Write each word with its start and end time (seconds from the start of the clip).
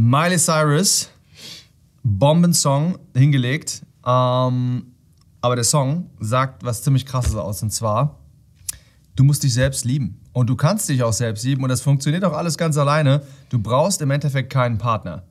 Miley 0.00 0.38
Cyrus, 0.38 1.08
Bombensong 2.04 3.00
hingelegt. 3.16 3.82
Ähm, 4.06 4.92
aber 5.40 5.56
der 5.56 5.64
Song 5.64 6.08
sagt 6.20 6.62
was 6.62 6.84
ziemlich 6.84 7.04
krasses 7.04 7.34
aus. 7.34 7.64
Und 7.64 7.72
zwar, 7.72 8.16
du 9.16 9.24
musst 9.24 9.42
dich 9.42 9.52
selbst 9.52 9.84
lieben. 9.84 10.20
Und 10.32 10.48
du 10.48 10.54
kannst 10.54 10.88
dich 10.88 11.02
auch 11.02 11.12
selbst 11.12 11.44
lieben. 11.44 11.64
Und 11.64 11.68
das 11.70 11.80
funktioniert 11.80 12.24
auch 12.24 12.32
alles 12.32 12.56
ganz 12.56 12.76
alleine. 12.76 13.22
Du 13.50 13.58
brauchst 13.58 14.00
im 14.00 14.12
Endeffekt 14.12 14.50
keinen 14.50 14.78
Partner. 14.78 15.24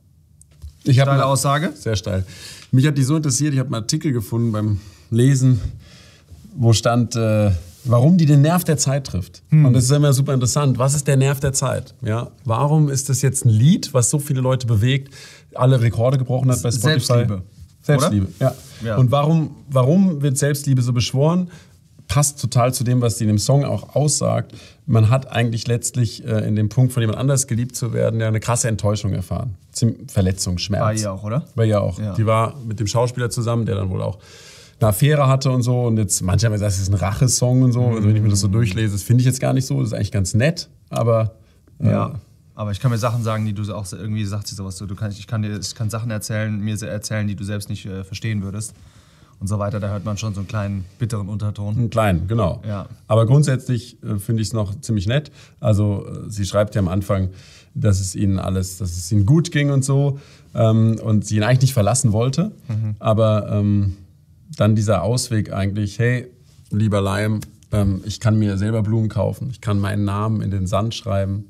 Ich 0.83 0.99
habe 0.99 1.11
Steile 1.11 1.23
eine 1.23 1.25
Aussage? 1.27 1.71
Sehr 1.73 1.95
steil. 1.95 2.25
Mich 2.71 2.85
hat 2.85 2.97
die 2.97 3.03
so 3.03 3.15
interessiert, 3.15 3.53
ich 3.53 3.59
habe 3.59 3.67
einen 3.67 3.83
Artikel 3.83 4.11
gefunden 4.11 4.51
beim 4.51 4.81
Lesen, 5.09 5.61
wo 6.57 6.73
stand, 6.73 7.15
äh, 7.15 7.51
warum 7.87 8.17
die 8.17 8.25
den 8.25 8.41
Nerv 8.41 8.63
der 8.63 8.77
Zeit 8.77 9.07
trifft. 9.07 9.43
Hm. 9.49 9.65
Und 9.65 9.73
das 9.73 9.85
ist 9.85 9.91
immer 9.91 10.13
super 10.13 10.33
interessant. 10.33 10.77
Was 10.77 10.93
ist 10.93 11.07
der 11.07 11.17
Nerv 11.17 11.39
der 11.39 11.53
Zeit? 11.53 11.95
Ja, 12.01 12.31
warum 12.45 12.89
ist 12.89 13.09
das 13.09 13.21
jetzt 13.21 13.45
ein 13.45 13.49
Lied, 13.49 13.93
was 13.93 14.09
so 14.09 14.19
viele 14.19 14.41
Leute 14.41 14.67
bewegt, 14.67 15.13
alle 15.55 15.81
Rekorde 15.81 16.17
gebrochen 16.17 16.51
hat 16.51 16.61
bei 16.61 16.71
Spotify? 16.71 16.99
Selbstliebe. 16.99 17.43
Selbstliebe, 17.81 18.27
ja. 18.39 18.53
Ja. 18.83 18.97
Und 18.97 19.11
warum, 19.11 19.55
warum 19.69 20.21
wird 20.21 20.37
Selbstliebe 20.37 20.81
so 20.81 20.93
beschworen? 20.93 21.49
Passt 22.07 22.39
total 22.39 22.73
zu 22.73 22.83
dem, 22.83 23.01
was 23.01 23.17
die 23.17 23.25
in 23.25 23.29
dem 23.29 23.37
Song 23.37 23.65
auch 23.65 23.95
aussagt. 23.95 24.53
Man 24.85 25.09
hat 25.09 25.31
eigentlich 25.31 25.67
letztlich 25.67 26.25
äh, 26.25 26.47
in 26.47 26.55
dem 26.55 26.69
Punkt, 26.69 26.93
von 26.93 27.01
jemand 27.01 27.17
anders 27.17 27.47
geliebt 27.47 27.75
zu 27.75 27.91
werden, 27.93 28.19
ja 28.21 28.27
eine 28.27 28.39
krasse 28.39 28.69
Enttäuschung 28.69 29.13
erfahren. 29.13 29.55
Verletzung, 30.07 30.57
Schmerz. 30.57 30.81
Bei 30.81 30.95
ihr 30.95 31.11
auch, 31.11 31.23
oder? 31.23 31.45
Bei 31.55 31.65
ihr 31.65 31.81
auch. 31.81 31.99
Ja. 31.99 32.13
Die 32.13 32.25
war 32.25 32.55
mit 32.65 32.79
dem 32.79 32.87
Schauspieler 32.87 33.29
zusammen, 33.29 33.65
der 33.65 33.75
dann 33.75 33.89
wohl 33.89 34.01
auch 34.01 34.19
eine 34.79 34.89
Affäre 34.89 35.27
hatte 35.27 35.51
und 35.51 35.63
so. 35.63 35.83
Und 35.83 35.97
jetzt, 35.97 36.21
manche 36.21 36.45
haben 36.45 36.53
gesagt, 36.53 36.71
das 36.71 36.79
ist 36.79 36.89
ein 36.89 36.95
Rachesong 36.95 37.63
und 37.63 37.71
so. 37.71 37.85
Also 37.87 38.07
wenn 38.07 38.15
ich 38.15 38.21
mir 38.21 38.29
das 38.29 38.41
so 38.41 38.47
durchlese, 38.47 38.93
das 38.93 39.03
finde 39.03 39.21
ich 39.21 39.25
jetzt 39.25 39.39
gar 39.39 39.53
nicht 39.53 39.65
so. 39.65 39.79
Das 39.79 39.89
ist 39.89 39.93
eigentlich 39.93 40.11
ganz 40.11 40.33
nett, 40.33 40.69
aber 40.89 41.35
äh, 41.79 41.89
Ja. 41.89 42.15
Aber 42.55 42.71
ich 42.71 42.79
kann 42.79 42.89
mir 42.89 42.97
Sachen 42.97 43.21
sagen, 43.21 43.45
die 43.45 43.53
du 43.53 43.71
auch 43.71 43.85
irgendwie 43.91 44.25
sagt 44.25 44.47
sie 44.47 44.55
sowas 44.55 44.77
so. 44.77 44.87
Du 44.87 44.95
kannst, 44.95 45.19
ich 45.19 45.27
kann 45.27 45.43
dir, 45.43 45.59
ich 45.59 45.75
kann 45.75 45.91
Sachen 45.91 46.09
erzählen, 46.09 46.59
mir 46.59 46.75
erzählen, 46.81 47.27
die 47.27 47.35
du 47.35 47.43
selbst 47.43 47.69
nicht 47.69 47.85
äh, 47.85 48.03
verstehen 48.03 48.41
würdest 48.41 48.73
und 49.39 49.45
so 49.45 49.59
weiter. 49.59 49.79
Da 49.79 49.89
hört 49.89 50.05
man 50.05 50.17
schon 50.17 50.33
so 50.33 50.39
einen 50.39 50.47
kleinen 50.47 50.85
bitteren 50.97 51.29
Unterton. 51.29 51.77
einen 51.77 51.89
kleinen, 51.91 52.27
genau. 52.27 52.63
Ja. 52.67 52.87
Aber 53.07 53.27
grundsätzlich 53.27 54.01
äh, 54.01 54.17
finde 54.17 54.41
ich 54.41 54.47
es 54.47 54.53
noch 54.53 54.73
ziemlich 54.81 55.05
nett. 55.05 55.31
Also 55.59 56.07
äh, 56.07 56.29
sie 56.31 56.45
schreibt 56.45 56.73
ja 56.73 56.81
am 56.81 56.87
Anfang, 56.87 57.29
dass 57.75 57.99
es 57.99 58.15
ihnen 58.15 58.39
alles, 58.39 58.79
dass 58.79 58.97
es 58.97 59.11
ihnen 59.11 59.27
gut 59.27 59.51
ging 59.51 59.69
und 59.69 59.85
so. 59.85 60.19
Ähm, 60.55 60.99
und 61.03 61.25
sie 61.25 61.35
ihn 61.35 61.43
eigentlich 61.43 61.61
nicht 61.61 61.73
verlassen 61.75 62.11
wollte. 62.11 62.53
Aber 62.97 63.51
ähm, 63.51 63.97
dann 64.55 64.75
dieser 64.75 65.03
Ausweg 65.03 65.51
eigentlich, 65.51 65.99
hey, 65.99 66.27
lieber 66.71 67.01
Liam, 67.01 67.41
ähm, 67.71 68.01
ich 68.05 68.19
kann 68.19 68.39
mir 68.39 68.57
selber 68.57 68.83
Blumen 68.83 69.09
kaufen, 69.09 69.49
ich 69.51 69.61
kann 69.61 69.79
meinen 69.79 70.05
Namen 70.05 70.41
in 70.41 70.51
den 70.51 70.67
Sand 70.67 70.95
schreiben, 70.95 71.45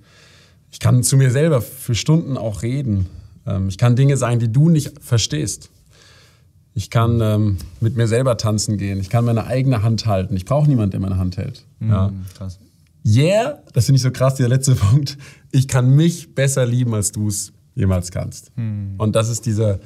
ich 0.71 0.79
kann 0.79 1.03
zu 1.03 1.17
mir 1.17 1.31
selber 1.31 1.61
für 1.61 1.95
Stunden 1.95 2.37
auch 2.37 2.61
reden, 2.63 3.07
ähm, 3.45 3.69
ich 3.69 3.77
kann 3.77 3.95
Dinge 3.95 4.17
sagen, 4.17 4.39
die 4.39 4.51
du 4.51 4.69
nicht 4.69 5.03
verstehst. 5.03 5.69
Ich 6.73 6.91
kann 6.91 7.21
ähm, 7.21 7.57
mit 7.81 7.97
mir 7.97 8.07
selber 8.07 8.37
tanzen 8.37 8.77
gehen, 8.77 8.99
ich 8.99 9.09
kann 9.09 9.25
meine 9.25 9.47
eigene 9.47 9.81
Hand 9.81 10.05
halten, 10.05 10.35
ich 10.35 10.45
brauche 10.45 10.67
niemanden, 10.67 10.91
der 10.91 10.99
meine 10.99 11.17
Hand 11.17 11.37
hält. 11.37 11.65
Ja. 11.79 12.09
Mhm, 12.09 12.25
krass. 12.37 12.59
Yeah, 13.03 13.63
das 13.73 13.85
finde 13.85 13.97
ich 13.97 14.03
so 14.03 14.11
krass, 14.11 14.35
dieser 14.35 14.49
letzte 14.49 14.75
Punkt. 14.75 15.17
Ich 15.51 15.67
kann 15.67 15.95
mich 15.95 16.35
besser 16.35 16.65
lieben, 16.65 16.93
als 16.93 17.11
du 17.11 17.29
es 17.29 17.53
jemals 17.73 18.11
kannst. 18.11 18.51
Und 18.97 19.15
das 19.15 19.29
ist 19.29 19.45
dieser, 19.45 19.79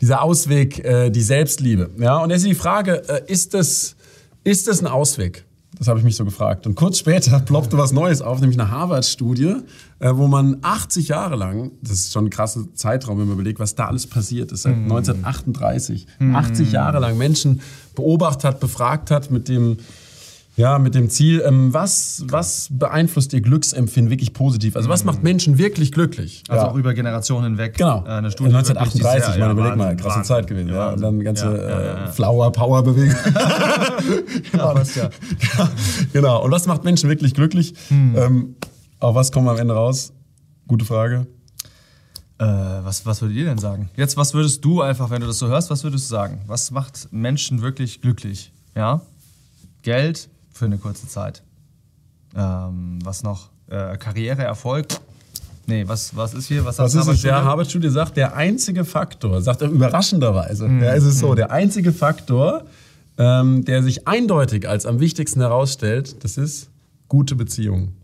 dieser 0.00 0.22
Ausweg, 0.22 0.84
äh, 0.84 1.10
die 1.10 1.22
Selbstliebe. 1.22 1.90
Ja, 1.98 2.18
und 2.18 2.30
jetzt 2.30 2.40
ist 2.40 2.48
die 2.48 2.54
Frage, 2.54 3.02
äh, 3.08 3.22
ist, 3.26 3.54
das, 3.54 3.96
ist 4.44 4.68
das 4.68 4.80
ein 4.80 4.86
Ausweg? 4.86 5.44
Das 5.78 5.88
habe 5.88 5.98
ich 5.98 6.04
mich 6.04 6.16
so 6.16 6.24
gefragt. 6.24 6.66
Und 6.66 6.74
kurz 6.74 6.98
später 6.98 7.38
ploppte 7.44 7.76
was 7.76 7.92
Neues 7.92 8.22
auf, 8.22 8.40
nämlich 8.40 8.58
eine 8.58 8.70
Harvard-Studie, 8.70 9.56
äh, 9.98 10.12
wo 10.14 10.26
man 10.26 10.58
80 10.62 11.08
Jahre 11.08 11.36
lang, 11.36 11.72
das 11.82 11.92
ist 11.92 12.12
schon 12.12 12.26
ein 12.26 12.30
krasser 12.30 12.64
Zeitraum, 12.74 13.18
wenn 13.18 13.26
man 13.26 13.34
überlegt, 13.34 13.60
was 13.60 13.74
da 13.74 13.86
alles 13.86 14.06
passiert 14.06 14.52
ist, 14.52 14.62
seit 14.62 14.74
1938, 14.74 16.06
80 16.20 16.72
Jahre 16.72 16.98
lang 16.98 17.18
Menschen 17.18 17.60
beobachtet 17.94 18.44
hat, 18.44 18.60
befragt 18.60 19.10
hat 19.10 19.30
mit 19.30 19.48
dem, 19.48 19.78
ja, 20.56 20.78
mit 20.78 20.94
dem 20.94 21.10
Ziel, 21.10 21.42
ähm, 21.44 21.74
was, 21.74 22.24
was 22.28 22.68
beeinflusst 22.70 23.34
ihr 23.34 23.42
Glücksempfinden 23.42 24.10
wirklich 24.10 24.32
positiv? 24.32 24.74
Also 24.74 24.88
was 24.88 25.04
macht 25.04 25.22
Menschen 25.22 25.58
wirklich 25.58 25.92
glücklich? 25.92 26.44
Also 26.48 26.64
ja. 26.64 26.70
auch 26.70 26.76
über 26.76 26.94
Generationen 26.94 27.44
hinweg. 27.44 27.76
Genau. 27.76 28.04
Äh, 28.06 28.12
eine 28.12 28.30
Studie 28.30 28.54
1938, 28.54 29.04
wirklich 29.04 29.34
ich 29.34 29.40
meine, 29.40 29.52
überleg 29.52 29.76
mal, 29.76 29.96
krasse 29.96 30.22
Zeit 30.22 30.46
gewesen. 30.46 30.70
Ja, 30.70 30.90
und 30.92 31.02
dann 31.02 31.20
ganze. 31.20 32.06
Äh, 32.08 32.12
Flower 32.12 32.50
Power 32.52 32.82
Bewegung. 32.82 33.14
genau. 34.50 34.72
passt 34.74 34.96
ja. 34.96 35.10
genau. 36.14 36.42
Und 36.42 36.50
was 36.50 36.66
macht 36.66 36.84
Menschen 36.84 37.10
wirklich 37.10 37.34
glücklich? 37.34 37.74
Hm. 37.88 38.14
Ähm, 38.16 38.56
auf 38.98 39.14
was 39.14 39.32
kommen 39.32 39.46
wir 39.46 39.50
am 39.50 39.58
Ende 39.58 39.74
raus? 39.74 40.14
Gute 40.68 40.86
Frage. 40.86 41.26
Äh, 42.38 42.44
was, 42.46 43.04
was 43.04 43.20
würdet 43.20 43.36
ihr 43.36 43.44
denn 43.44 43.58
sagen? 43.58 43.90
Jetzt, 43.94 44.16
was 44.16 44.32
würdest 44.32 44.64
du 44.64 44.80
einfach, 44.80 45.10
wenn 45.10 45.20
du 45.20 45.26
das 45.26 45.38
so 45.38 45.48
hörst, 45.48 45.68
was 45.68 45.84
würdest 45.84 46.06
du 46.06 46.14
sagen? 46.14 46.40
Was 46.46 46.70
macht 46.70 47.08
Menschen 47.12 47.60
wirklich 47.60 48.00
glücklich? 48.00 48.52
Ja? 48.74 49.02
Geld 49.82 50.30
für 50.56 50.64
eine 50.64 50.78
kurze 50.78 51.06
Zeit. 51.06 51.42
Ähm, 52.34 52.98
was 53.04 53.22
noch? 53.22 53.50
Äh, 53.68 53.96
Karriere, 53.98 54.42
Erfolg? 54.42 54.86
Nee, 55.66 55.86
was, 55.86 56.14
was 56.14 56.32
ist 56.34 56.46
hier? 56.46 56.64
Was, 56.64 56.78
Was 56.78 56.94
ist 56.94 57.08
es? 57.08 57.22
Der 57.22 57.44
Harvard-Studie? 57.44 57.88
Sagt, 57.88 58.16
der 58.16 58.36
einzige 58.36 58.84
Faktor, 58.84 59.42
sagt 59.42 59.62
er 59.62 59.68
überraschenderweise, 59.68 60.66
Hm, 60.66 60.82
ja, 60.82 60.92
ist 60.92 61.04
es 61.04 61.18
so, 61.18 61.34
der 61.34 61.50
einzige 61.50 61.92
Faktor, 61.92 62.64
ähm, 63.18 63.64
der 63.64 63.82
sich 63.82 64.06
eindeutig 64.06 64.68
als 64.68 64.86
am 64.86 65.00
wichtigsten 65.00 65.40
herausstellt, 65.40 66.22
das 66.22 66.38
ist 66.38 66.70
gute 67.08 67.34
Beziehungen. 67.34 67.94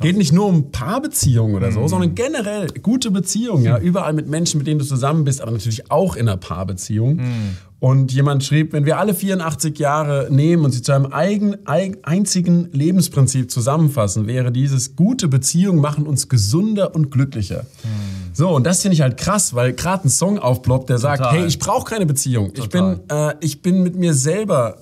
Geht 0.00 0.16
nicht 0.16 0.32
nur 0.32 0.46
um 0.46 0.72
Paarbeziehungen 0.72 1.54
oder 1.54 1.70
so, 1.70 1.86
sondern 1.86 2.14
generell 2.14 2.68
gute 2.82 3.10
Beziehungen, 3.10 3.64
ja, 3.64 3.78
überall 3.78 4.14
mit 4.14 4.26
Menschen, 4.26 4.58
mit 4.58 4.66
denen 4.66 4.78
du 4.78 4.86
zusammen 4.86 5.24
bist, 5.24 5.42
aber 5.42 5.50
natürlich 5.50 5.90
auch 5.90 6.16
in 6.16 6.28
einer 6.28 6.38
Paarbeziehung. 6.38 7.18
Hm. 7.18 7.56
Und 7.82 8.12
jemand 8.12 8.44
schrieb, 8.44 8.72
wenn 8.74 8.86
wir 8.86 8.98
alle 8.98 9.12
84 9.12 9.76
Jahre 9.76 10.28
nehmen 10.30 10.64
und 10.64 10.70
sie 10.70 10.82
zu 10.82 10.92
einem 10.92 11.12
eigen, 11.12 11.66
eig, 11.66 11.98
einzigen 12.04 12.70
Lebensprinzip 12.70 13.50
zusammenfassen, 13.50 14.28
wäre 14.28 14.52
dieses 14.52 14.94
gute 14.94 15.26
Beziehungen 15.26 15.80
machen 15.80 16.06
uns 16.06 16.28
gesunder 16.28 16.94
und 16.94 17.10
glücklicher. 17.10 17.62
Hm. 17.82 17.90
So, 18.34 18.50
und 18.50 18.62
das 18.68 18.82
finde 18.82 18.94
ich 18.94 19.00
halt 19.00 19.16
krass, 19.16 19.54
weil 19.54 19.72
gerade 19.72 20.06
ein 20.06 20.10
Song 20.10 20.38
aufploppt, 20.38 20.90
der 20.90 20.98
sagt, 20.98 21.24
Total. 21.24 21.38
hey, 21.38 21.46
ich 21.46 21.58
brauche 21.58 21.90
keine 21.90 22.06
Beziehung. 22.06 22.52
Ich 22.54 22.68
bin, 22.68 23.00
äh, 23.10 23.34
ich 23.40 23.62
bin 23.62 23.82
mit 23.82 23.96
mir 23.96 24.14
selber 24.14 24.78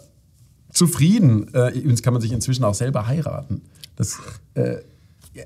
zufrieden. 0.71 1.55
Äh, 1.55 1.79
übrigens 1.79 2.03
kann 2.03 2.13
man 2.13 2.21
sich 2.21 2.33
inzwischen 2.33 2.65
auch 2.65 2.75
selber 2.75 3.07
heiraten. 3.07 3.63
Das, 3.97 4.19
äh, 4.53 4.77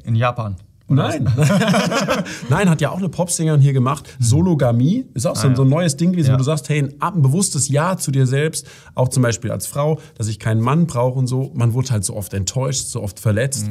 In 0.02 0.16
Japan. 0.16 0.56
Nein. 0.94 1.28
Nein, 2.48 2.70
hat 2.70 2.80
ja 2.80 2.90
auch 2.90 2.98
eine 2.98 3.08
Popsängerin 3.08 3.60
hier 3.60 3.72
gemacht. 3.72 4.08
Sologamie 4.18 5.04
ist 5.14 5.26
auch 5.26 5.36
so, 5.36 5.48
ja. 5.48 5.56
so 5.56 5.62
ein 5.62 5.68
neues 5.68 5.96
Ding 5.96 6.12
gewesen, 6.12 6.28
Ja. 6.28 6.34
wo 6.34 6.38
du 6.38 6.44
sagst, 6.44 6.68
hey, 6.68 6.88
ein, 7.00 7.22
bewusstes 7.22 7.68
Ja 7.68 7.96
zu 7.96 8.10
dir 8.10 8.26
selbst, 8.26 8.66
auch 8.94 9.08
zum 9.08 9.22
Beispiel 9.22 9.50
als 9.50 9.66
Frau, 9.66 9.98
dass 10.16 10.28
ich 10.28 10.38
keinen 10.38 10.60
Mann 10.60 10.86
brauche 10.86 11.18
und 11.18 11.26
so. 11.26 11.50
Man 11.54 11.72
wurde 11.74 11.90
halt 11.90 12.04
so 12.04 12.14
oft 12.16 12.34
enttäuscht, 12.34 12.86
so 12.86 13.02
oft 13.02 13.20
verletzt. 13.20 13.66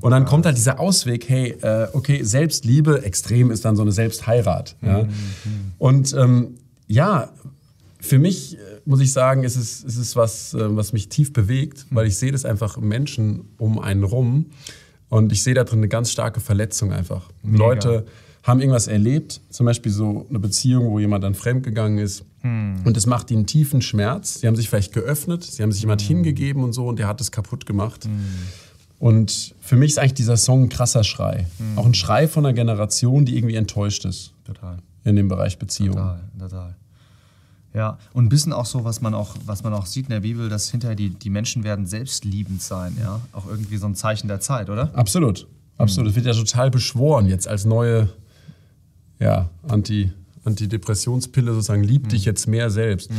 Und 0.00 0.10
dann 0.10 0.24
kommt 0.24 0.46
halt 0.46 0.56
dieser 0.56 0.80
Ausweg, 0.80 1.28
hey, 1.28 1.56
äh, 1.62 1.88
okay, 1.92 2.22
Selbstliebe, 2.22 3.02
extrem 3.04 3.50
ist 3.50 3.64
dann 3.64 3.76
so 3.76 3.82
eine 3.82 3.92
Selbstheirat. 3.92 4.76
Ja? 4.82 5.06
Und 5.78 6.14
ähm, 6.14 6.54
ja, 6.86 7.30
für 8.00 8.18
mich 8.18 8.56
äh, 8.56 8.58
muss 8.84 9.00
ich 9.00 9.12
sagen, 9.12 9.42
ist 9.42 9.56
es, 9.56 9.82
ist 9.82 9.96
es 9.96 10.14
was, 10.16 10.54
äh, 10.54 10.76
was 10.76 10.92
mich 10.92 11.08
tief 11.08 11.32
bewegt, 11.32 11.86
weil 11.90 12.06
ich 12.06 12.16
sehe 12.16 12.30
das 12.30 12.44
einfach 12.44 12.76
im 12.76 12.88
Menschen 12.88 13.46
um 13.58 13.78
einen 13.78 14.04
rum 14.04 14.46
und 15.08 15.32
ich 15.32 15.42
sehe 15.42 15.54
da 15.54 15.64
drin 15.64 15.78
eine 15.80 15.88
ganz 15.88 16.10
starke 16.10 16.40
Verletzung 16.40 16.92
einfach. 16.92 17.30
Leute 17.42 18.06
haben 18.42 18.60
irgendwas 18.60 18.86
erlebt, 18.86 19.40
zum 19.50 19.66
Beispiel 19.66 19.90
so 19.90 20.26
eine 20.28 20.38
Beziehung, 20.38 20.90
wo 20.90 20.98
jemand 21.00 21.24
dann 21.24 21.34
fremdgegangen 21.34 21.98
ist 21.98 22.24
und 22.42 22.96
es 22.96 23.06
macht 23.06 23.30
ihnen 23.32 23.46
tiefen 23.46 23.82
Schmerz. 23.82 24.40
Sie 24.40 24.46
haben 24.46 24.54
sich 24.54 24.68
vielleicht 24.68 24.92
geöffnet, 24.92 25.42
sie 25.42 25.62
haben 25.64 25.72
sich 25.72 25.80
jemand 25.82 26.00
hingegeben 26.00 26.62
und 26.62 26.72
so 26.72 26.86
und 26.86 26.98
der 26.98 27.08
hat 27.08 27.20
es 27.20 27.32
kaputt 27.32 27.66
gemacht. 27.66 28.08
Und 28.98 29.54
für 29.60 29.76
mich 29.76 29.90
ist 29.92 29.98
eigentlich 29.98 30.14
dieser 30.14 30.36
Song 30.36 30.64
ein 30.64 30.68
krasser 30.68 31.02
Schrei. 31.04 31.46
Auch 31.74 31.86
ein 31.86 31.94
Schrei 31.94 32.28
von 32.28 32.46
einer 32.46 32.54
Generation, 32.54 33.24
die 33.24 33.36
irgendwie 33.36 33.56
enttäuscht 33.56 34.04
ist 34.04 34.32
Total. 34.44 34.78
in 35.04 35.16
dem 35.16 35.28
Bereich 35.28 35.58
Beziehung. 35.58 35.96
Total, 35.96 36.20
total. 36.38 36.76
Ja, 37.76 37.98
und 38.14 38.24
ein 38.24 38.28
bisschen 38.30 38.54
auch 38.54 38.64
so, 38.64 38.84
was 38.84 39.02
man 39.02 39.12
auch, 39.12 39.36
was 39.44 39.62
man 39.62 39.74
auch 39.74 39.84
sieht 39.84 40.06
in 40.06 40.10
der 40.10 40.20
Bibel, 40.20 40.48
dass 40.48 40.70
hinterher 40.70 40.96
die, 40.96 41.10
die 41.10 41.28
Menschen 41.28 41.62
werden 41.62 41.84
selbstliebend 41.84 42.62
sein, 42.62 42.96
ja. 42.98 43.20
Auch 43.32 43.46
irgendwie 43.46 43.76
so 43.76 43.86
ein 43.86 43.94
Zeichen 43.94 44.28
der 44.28 44.40
Zeit, 44.40 44.70
oder? 44.70 44.90
Absolut. 44.94 45.46
Absolut. 45.76 46.08
Das 46.08 46.16
wird 46.16 46.24
ja 46.24 46.32
total 46.32 46.70
beschworen 46.70 47.28
jetzt 47.28 47.46
als 47.46 47.66
neue 47.66 48.08
ja, 49.18 49.50
Anti, 49.68 50.10
Antidepressionspille 50.44 51.52
sozusagen. 51.52 51.84
Lieb 51.84 52.08
dich 52.08 52.24
jetzt 52.24 52.46
mehr 52.46 52.70
selbst. 52.70 53.10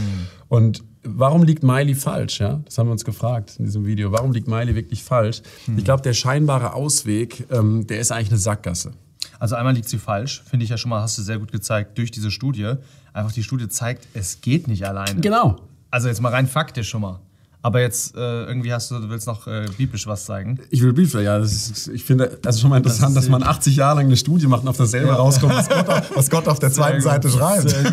Und 0.48 0.84
warum 1.04 1.44
liegt 1.44 1.62
Miley 1.62 1.94
falsch? 1.94 2.40
Ja? 2.40 2.60
Das 2.66 2.80
haben 2.80 2.88
wir 2.88 2.94
uns 2.94 3.06
gefragt 3.06 3.58
in 3.60 3.66
diesem 3.66 3.86
Video. 3.86 4.12
Warum 4.12 4.32
liegt 4.32 4.48
Miley 4.48 4.74
wirklich 4.74 5.04
falsch? 5.04 5.44
Ich 5.78 5.84
glaube, 5.84 6.02
der 6.02 6.14
scheinbare 6.14 6.74
Ausweg, 6.74 7.46
ähm, 7.52 7.86
der 7.86 8.00
ist 8.00 8.12
eigentlich 8.12 8.30
eine 8.30 8.40
Sackgasse. 8.40 8.94
Also 9.40 9.56
einmal 9.56 9.74
liegt 9.74 9.90
sie 9.90 9.98
falsch, 9.98 10.44
finde 10.50 10.64
ich 10.64 10.70
ja 10.70 10.78
schon 10.78 10.90
mal, 10.90 11.02
hast 11.02 11.18
du 11.18 11.22
sehr 11.22 11.38
gut 11.38 11.52
gezeigt 11.52 11.98
durch 11.98 12.12
diese 12.12 12.32
Studie. 12.32 12.74
Einfach 13.14 13.32
die 13.32 13.44
Studie 13.44 13.68
zeigt, 13.70 14.08
es 14.14 14.42
geht 14.42 14.68
nicht 14.68 14.86
alleine. 14.88 15.20
Genau. 15.20 15.58
Also 15.92 16.08
jetzt 16.08 16.22
mal 16.22 16.32
rein 16.32 16.48
faktisch 16.48 16.90
schon 16.90 17.02
mal. 17.02 17.20
Aber 17.64 17.82
jetzt 17.82 18.16
äh, 18.16 18.20
irgendwie 18.46 18.72
hast 18.72 18.92
du, 18.92 19.00
du 19.00 19.10
willst 19.10 19.28
noch 19.28 19.46
äh, 19.48 19.66
biblisch 19.78 20.08
was 20.08 20.26
zeigen. 20.26 20.60
Ich 20.70 20.82
will 20.84 20.94
Biblisch, 20.94 21.14
ja. 21.22 21.38
Ist, 21.38 21.88
ich 21.90 22.04
finde, 22.04 22.38
das 22.42 22.56
ist 22.56 22.62
schon 22.62 22.70
mal 22.70 22.78
interessant, 22.78 23.16
Das 23.18 23.26
dass 23.26 23.32
man 23.32 23.44
80 23.44 23.76
Jahre 23.76 23.98
lang 23.98 24.06
eine 24.06 24.16
Studie 24.16 24.48
macht 24.48 24.62
und 24.62 24.70
auf 24.70 24.78
dasselbe 24.78 25.08
Ja. 25.10 25.16
rauskommt, 25.16 25.54
was 25.56 25.68
Gott, 25.68 25.90
auf, 25.90 26.12
was 26.16 26.30
Gott 26.30 26.48
auf 26.48 26.60
der 26.60 26.72
zweiten. 26.72 27.02
Seite 27.02 27.30
schreibt. 27.30 27.76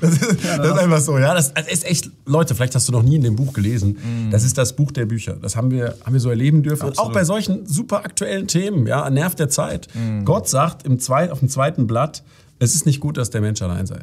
Das 0.00 0.12
ist, 0.12 0.22
das 0.44 0.66
ist 0.66 0.78
einfach 0.78 1.00
so, 1.00 1.18
ja. 1.18 1.34
Das, 1.34 1.52
das 1.52 1.66
ist 1.68 1.84
echt, 1.84 2.10
Leute, 2.24 2.54
vielleicht 2.54 2.74
hast 2.74 2.88
du 2.88 2.92
noch 2.92 3.02
nie 3.02 3.16
in 3.16 3.22
dem 3.22 3.36
Buch 3.36 3.52
gelesen. 3.52 4.28
Das 4.30 4.42
ist 4.42 4.56
das 4.56 4.74
Buch 4.74 4.90
der 4.90 5.04
Bücher. 5.06 5.34
Das 5.40 5.54
haben 5.54 5.70
wir, 5.70 5.94
haben 6.04 6.12
wir 6.14 6.20
so 6.20 6.30
erleben 6.30 6.62
dürfen. 6.62 6.86
Und 6.86 6.92
auch 6.98 7.08
Absolut. 7.10 7.14
bei 7.14 7.24
solchen 7.24 7.66
super 7.66 7.98
aktuellen 8.04 8.48
Themen, 8.48 8.86
ja, 8.86 9.08
Nerv 9.10 9.34
der 9.34 9.48
Zeit. 9.50 9.88
Gott 10.24 10.48
sagt 10.48 10.84
im 10.86 10.98
zwei, 10.98 11.30
auf 11.30 11.40
dem 11.40 11.48
zweiten 11.48 11.86
Blatt, 11.86 12.22
es 12.58 12.74
ist 12.74 12.86
nicht 12.86 13.00
gut, 13.00 13.16
dass 13.16 13.30
der 13.30 13.40
Mensch 13.40 13.60
allein 13.62 13.86
sei. 13.86 14.00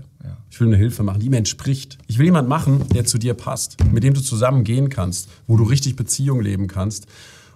Ich 0.49 0.59
will 0.59 0.67
eine 0.67 0.77
Hilfe 0.77 1.01
machen, 1.01 1.19
die 1.19 1.29
mir 1.29 1.37
entspricht. 1.37 1.97
Ich 2.07 2.19
will 2.19 2.25
jemanden 2.25 2.49
machen, 2.49 2.87
der 2.93 3.05
zu 3.05 3.17
dir 3.17 3.33
passt, 3.33 3.77
mit 3.91 4.03
dem 4.03 4.13
du 4.13 4.21
zusammen 4.21 4.63
gehen 4.63 4.89
kannst, 4.89 5.27
wo 5.47 5.57
du 5.57 5.63
richtig 5.63 5.95
Beziehung 5.95 6.41
leben 6.41 6.67
kannst. 6.67 7.07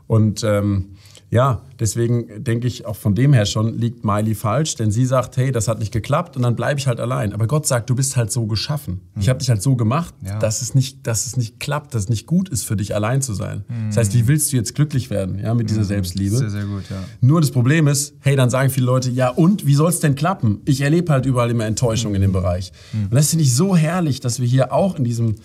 Und 0.07 0.43
ähm, 0.43 0.95
ja, 1.29 1.61
deswegen 1.77 2.41
denke 2.43 2.67
ich, 2.67 2.85
auch 2.85 2.95
von 2.95 3.13
dem 3.13 3.33
her 3.33 3.45
schon 3.45 3.77
liegt 3.77 4.05
Miley 4.05 4.33
falsch, 4.33 4.75
denn 4.75 4.91
sie 4.91 5.05
sagt, 5.05 5.35
hey, 5.35 5.51
das 5.51 5.67
hat 5.67 5.77
nicht 5.79 5.91
geklappt 5.91 6.37
und 6.37 6.43
dann 6.43 6.55
bleibe 6.55 6.79
ich 6.79 6.87
halt 6.87 7.01
allein. 7.01 7.33
Aber 7.33 7.47
Gott 7.47 7.67
sagt, 7.67 7.89
du 7.89 7.95
bist 7.95 8.15
halt 8.15 8.31
so 8.31 8.45
geschaffen. 8.45 9.01
Ich 9.19 9.27
habe 9.27 9.39
dich 9.39 9.49
halt 9.49 9.61
so 9.61 9.75
gemacht, 9.75 10.13
Ja. 10.25 10.39
dass, 10.39 10.61
es 10.61 10.73
nicht, 10.73 11.05
dass 11.05 11.25
es 11.25 11.35
nicht 11.35 11.59
klappt, 11.59 11.93
dass 11.93 12.03
es 12.03 12.09
nicht 12.09 12.27
gut 12.27 12.47
ist 12.47 12.63
für 12.63 12.77
dich, 12.77 12.95
allein 12.95 13.21
zu 13.21 13.33
sein. 13.33 13.65
Das 13.87 13.97
heißt, 13.97 14.13
wie 14.13 14.27
willst 14.27 14.53
du 14.53 14.55
jetzt 14.55 14.73
glücklich 14.73 15.09
werden 15.09 15.37
ja, 15.39 15.53
mit 15.53 15.69
dieser 15.69 15.83
Selbstliebe? 15.83 16.37
Sehr, 16.37 16.49
sehr 16.49 16.63
gut, 16.65 16.83
ja. 16.89 17.03
Nur 17.19 17.41
das 17.41 17.51
Problem 17.51 17.87
ist, 17.87 18.13
hey, 18.21 18.37
dann 18.37 18.49
sagen 18.49 18.69
viele 18.69 18.85
Leute, 18.85 19.09
ja 19.09 19.27
und, 19.29 19.65
wie 19.65 19.75
soll 19.75 19.89
es 19.89 19.99
denn 19.99 20.15
klappen? 20.15 20.61
Ich 20.63 20.79
erlebe 20.79 21.11
halt 21.11 21.25
überall 21.25 21.51
immer 21.51 21.65
Enttäuschung 21.65 22.15
in 22.15 22.21
dem 22.21 22.31
Bereich. 22.31 22.71
Und 22.93 23.13
das 23.13 23.31
finde 23.31 23.43
ich 23.43 23.53
so 23.53 23.75
herrlich, 23.75 24.21
dass 24.21 24.39
wir 24.39 24.47
hier 24.47 24.71
auch 24.71 24.95
in 24.95 25.03
diesem 25.03 25.35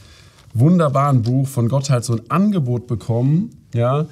wunderbaren 0.54 1.22
Buch 1.22 1.48
von 1.48 1.68
Gott 1.68 1.90
halt 1.90 2.04
so 2.04 2.12
ein 2.14 2.22
Angebot 2.30 2.86
bekommen, 2.86 3.50
ja, 3.74 4.06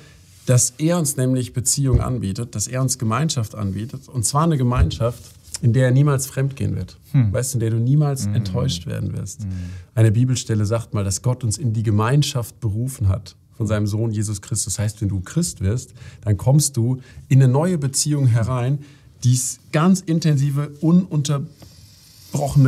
dass 0.51 0.75
er 0.79 0.99
uns 0.99 1.17
nämlich 1.17 1.53
Beziehung 1.53 2.01
anbietet, 2.01 2.57
dass 2.57 2.67
er 2.67 2.83
uns 2.83 2.99
Gemeinschaft 2.99 3.55
anbietet. 3.55 4.09
Und 4.09 4.25
zwar 4.25 4.43
eine 4.43 4.57
Gemeinschaft, 4.57 5.23
in 5.63 5.73
der 5.73 5.85
er 5.85 5.91
niemals 5.93 6.27
fremdgehen 6.27 6.75
wird. 6.75 6.99
Weißt 7.33 7.55
du, 7.55 7.57
in 7.57 7.61
der 7.61 7.71
du 7.71 7.77
niemals 7.77 8.27
enttäuscht 8.27 8.85
werden 8.87 9.13
wirst. 9.13 9.47
Eine 9.95 10.11
Bibelstelle 10.11 10.67
sagt 10.67 10.93
mal, 10.93 11.05
dass 11.05 11.23
Gott 11.23 11.45
uns 11.45 11.57
in 11.57 11.73
die 11.73 11.85
Gemeinschaft 11.85 12.59
berufen 12.59 13.09
hat 13.09 13.37
von 13.57 13.69
seinem 13.69 13.87
Sohn 13.87 14.11
Jesus 14.11 14.43
Christus. 14.43 14.75
Das 14.75 14.83
heißt, 14.83 15.01
wenn 15.01 15.09
du 15.09 15.21
Christ 15.21 15.61
wirst, 15.61 15.95
dann 16.23 16.37
kommst 16.37 16.77
du 16.77 17.01
in 17.29 17.41
eine 17.41 17.53
neue 17.53 17.79
Beziehung 17.79 18.27
herein, 18.27 18.81
die 19.23 19.35
ist 19.35 19.61
ganz 19.71 20.01
intensive, 20.01 20.73
ununterbrochene 20.81 21.70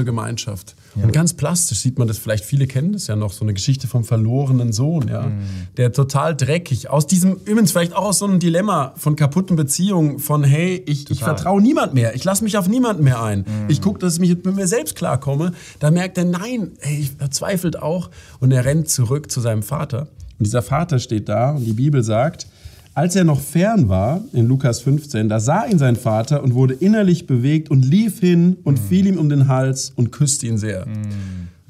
Gemeinschaft. 0.04 0.74
Und 0.94 1.12
ganz 1.12 1.32
plastisch 1.32 1.80
sieht 1.80 1.98
man 1.98 2.06
das 2.06 2.18
vielleicht, 2.18 2.44
viele 2.44 2.66
kennen 2.66 2.92
das 2.92 3.06
ja 3.06 3.16
noch, 3.16 3.32
so 3.32 3.44
eine 3.44 3.54
Geschichte 3.54 3.86
vom 3.86 4.04
verlorenen 4.04 4.72
Sohn, 4.72 5.08
ja, 5.08 5.30
der 5.78 5.92
total 5.92 6.36
dreckig, 6.36 6.90
aus 6.90 7.06
diesem, 7.06 7.36
übrigens 7.44 7.72
vielleicht 7.72 7.94
auch 7.94 8.04
aus 8.04 8.18
so 8.18 8.26
einem 8.26 8.40
Dilemma 8.40 8.92
von 8.96 9.16
kaputten 9.16 9.56
Beziehungen, 9.56 10.18
von 10.18 10.44
hey, 10.44 10.82
ich, 10.86 11.10
ich 11.10 11.20
vertraue 11.20 11.62
niemand 11.62 11.94
mehr, 11.94 12.14
ich 12.14 12.24
lasse 12.24 12.44
mich 12.44 12.58
auf 12.58 12.68
niemanden 12.68 13.04
mehr 13.04 13.22
ein, 13.22 13.46
ich 13.68 13.80
gucke, 13.80 13.98
dass 14.00 14.14
ich 14.14 14.20
mich 14.20 14.30
mit 14.30 14.54
mir 14.54 14.66
selbst 14.66 14.96
klarkomme, 14.96 15.52
da 15.78 15.90
merkt 15.90 16.18
er, 16.18 16.24
nein, 16.24 16.72
hey, 16.80 16.98
ich 16.98 17.12
verzweifelt 17.12 17.80
auch. 17.80 18.10
Und 18.40 18.52
er 18.52 18.64
rennt 18.64 18.88
zurück 18.88 19.30
zu 19.30 19.40
seinem 19.40 19.62
Vater. 19.62 20.08
Und 20.38 20.46
dieser 20.46 20.62
Vater 20.62 20.98
steht 20.98 21.28
da 21.28 21.52
und 21.52 21.64
die 21.64 21.72
Bibel 21.72 22.02
sagt, 22.02 22.46
als 22.94 23.16
er 23.16 23.24
noch 23.24 23.40
fern 23.40 23.88
war, 23.88 24.20
in 24.32 24.46
Lukas 24.46 24.80
15, 24.80 25.28
da 25.28 25.40
sah 25.40 25.64
ihn 25.64 25.78
sein 25.78 25.96
Vater 25.96 26.42
und 26.42 26.54
wurde 26.54 26.74
innerlich 26.74 27.26
bewegt 27.26 27.70
und 27.70 27.84
lief 27.84 28.20
hin 28.20 28.58
und 28.64 28.78
fiel 28.78 29.06
ihm 29.06 29.18
um 29.18 29.28
den 29.28 29.48
Hals 29.48 29.92
und 29.96 30.12
küsste 30.12 30.46
ihn 30.46 30.58
sehr. 30.58 30.86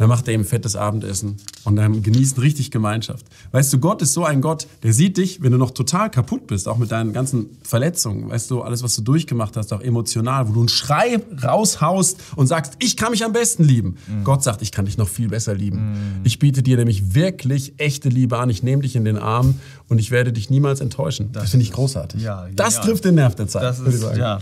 Dann 0.03 0.09
macht 0.09 0.27
er 0.27 0.35
ihm 0.35 0.41
ein 0.41 0.45
fettes 0.45 0.75
Abendessen 0.75 1.37
und 1.63 1.77
dann 1.77 2.03
genießen 2.03 2.37
richtig 2.43 2.73
Gemeinschaft. 2.73 3.25
Weißt 3.53 3.73
du, 3.73 3.79
Gott 3.79 4.03
ist 4.03 4.15
so 4.15 4.25
ein 4.25 4.41
Gott, 4.41 4.67
der 4.83 4.93
sieht 4.93 5.17
dich, 5.17 5.43
wenn 5.43 5.53
du 5.53 5.59
noch 5.59 5.71
total 5.71 6.11
kaputt 6.11 6.49
bist, 6.49 6.67
auch 6.67 6.77
mit 6.77 6.91
deinen 6.91 7.13
ganzen 7.13 7.57
Verletzungen, 7.63 8.29
weißt 8.29 8.51
du, 8.51 8.63
alles, 8.63 8.83
was 8.83 8.97
du 8.97 9.03
durchgemacht 9.03 9.57
hast, 9.57 9.73
auch 9.73 9.81
emotional, 9.81 10.49
wo 10.49 10.55
du 10.55 10.59
einen 10.59 10.69
Schrei 10.69 11.21
raushaust 11.45 12.19
und 12.35 12.49
sagst, 12.49 12.73
ich 12.81 12.97
kann 12.97 13.13
mich 13.13 13.25
am 13.25 13.33
besten 13.33 13.63
lieben. 13.63 13.97
Gott 14.25 14.43
sagt, 14.43 14.61
ich 14.63 14.73
kann 14.73 14.87
dich 14.87 14.99
noch 14.99 15.09
viel 15.09 15.29
besser 15.29 15.55
lieben. 15.55 16.21
Ich 16.25 16.41
biete 16.41 16.65
dir 16.65 16.79
nämlich 16.79 17.15
wirklich 17.15 17.75
echte 17.77 18.09
Liebe 18.09 18.39
an, 18.39 18.51
ich 18.51 18.65
nehme 18.65 18.83
dich 18.83 18.97
in 18.97 19.05
den 19.05 19.19
Arm 19.19 19.55
und 19.89 20.01
ich 20.01 20.11
werde 20.11 20.33
dich 20.33 20.51
niemals 20.51 20.81
enttäuschen. 20.81 21.31
Das, 21.31 21.53
finde 21.53 21.63
ich 21.63 21.71
großartig. 21.71 22.21
Ja, 22.23 22.49
das 22.57 22.75
genial. 22.75 22.87
trifft 22.89 23.05
den 23.05 23.15
Nerv 23.15 23.37
der 23.37 23.47
Zeit, 23.47 23.63
Das 23.63 23.79
ist 23.79 24.01
sagen. 24.01 24.19
ja 24.19 24.41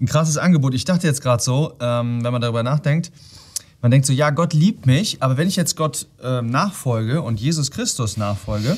ein 0.00 0.06
krasses 0.06 0.38
Angebot. 0.38 0.74
Ich 0.74 0.84
dachte 0.84 1.06
jetzt 1.06 1.22
gerade 1.22 1.40
so, 1.40 1.74
ähm, 1.78 2.24
wenn 2.24 2.32
man 2.32 2.42
darüber 2.42 2.64
nachdenkt, 2.64 3.12
man 3.86 3.92
denkt 3.92 4.04
so, 4.08 4.12
ja, 4.12 4.30
Gott 4.30 4.52
liebt 4.52 4.84
mich, 4.84 5.22
aber 5.22 5.36
wenn 5.36 5.46
ich 5.46 5.54
jetzt 5.54 5.76
Gott 5.76 6.08
ähm, 6.20 6.50
nachfolge 6.50 7.22
und 7.22 7.38
Jesus 7.38 7.70
Christus 7.70 8.16
nachfolge, 8.16 8.76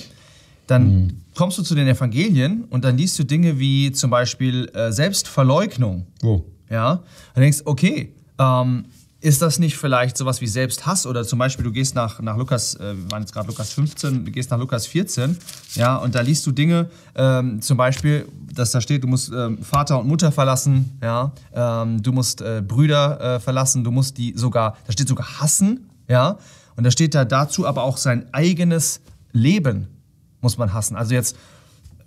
dann 0.66 0.82
Mhm. 1.04 1.08
kommst 1.34 1.56
du 1.56 1.62
zu 1.62 1.74
den 1.74 1.88
Evangelien 1.88 2.64
und 2.68 2.84
dann 2.84 2.98
liest 2.98 3.18
du 3.18 3.24
Dinge 3.24 3.58
wie 3.58 3.90
zum 3.92 4.10
Beispiel 4.10 4.68
äh, 4.74 4.92
Selbstverleugnung. 4.92 6.06
Oh. 6.22 6.42
Ja, 6.68 7.02
dann 7.34 7.42
denkst 7.42 7.62
okay, 7.64 8.12
ähm, 8.38 8.84
ist 9.20 9.42
das 9.42 9.58
nicht 9.58 9.76
vielleicht 9.76 10.16
sowas 10.16 10.40
wie 10.40 10.46
Selbsthass 10.46 11.06
oder 11.06 11.24
zum 11.24 11.38
Beispiel 11.38 11.64
du 11.64 11.72
gehst 11.72 11.94
nach, 11.94 12.20
nach 12.20 12.36
Lukas, 12.36 12.76
äh, 12.76 12.96
wir 12.96 13.10
waren 13.10 13.22
jetzt 13.22 13.32
gerade 13.32 13.48
Lukas 13.48 13.72
15, 13.72 14.24
du 14.24 14.30
gehst 14.30 14.50
nach 14.50 14.58
Lukas 14.58 14.86
14, 14.86 15.36
ja, 15.74 15.96
und 15.96 16.14
da 16.14 16.20
liest 16.20 16.46
du 16.46 16.52
Dinge, 16.52 16.88
ähm, 17.16 17.60
zum 17.60 17.76
Beispiel, 17.76 18.28
dass 18.52 18.70
da 18.70 18.80
steht, 18.80 19.02
du 19.02 19.08
musst 19.08 19.32
ähm, 19.32 19.58
Vater 19.62 19.98
und 19.98 20.06
Mutter 20.06 20.30
verlassen, 20.30 20.98
ja, 21.02 21.32
ähm, 21.52 22.00
du 22.00 22.12
musst 22.12 22.40
äh, 22.40 22.62
Brüder 22.66 23.20
äh, 23.20 23.40
verlassen, 23.40 23.82
du 23.82 23.90
musst 23.90 24.18
die 24.18 24.34
sogar, 24.36 24.76
da 24.86 24.92
steht 24.92 25.08
sogar 25.08 25.40
hassen, 25.40 25.90
ja, 26.06 26.38
und 26.76 26.84
da 26.84 26.90
steht 26.92 27.14
da 27.14 27.24
dazu 27.24 27.66
aber 27.66 27.82
auch 27.82 27.96
sein 27.96 28.32
eigenes 28.32 29.00
Leben 29.32 29.88
muss 30.40 30.58
man 30.58 30.72
hassen. 30.72 30.96
Also 30.96 31.14
jetzt, 31.14 31.36